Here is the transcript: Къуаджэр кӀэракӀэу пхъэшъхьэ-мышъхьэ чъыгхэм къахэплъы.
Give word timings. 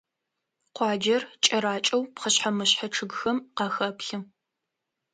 Къуаджэр 0.75 1.21
кӀэракӀэу 1.43 2.03
пхъэшъхьэ-мышъхьэ 2.13 2.87
чъыгхэм 2.95 3.37
къахэплъы. 3.55 4.17